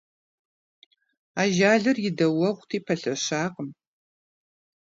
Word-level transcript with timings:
Ажалыр 1.41 1.97
и 2.07 2.09
дауэгъути, 2.17 2.83
пэлъэщакъым… 2.85 3.69